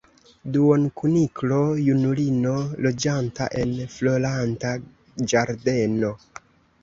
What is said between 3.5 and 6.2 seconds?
en Floranta Ĝardeno.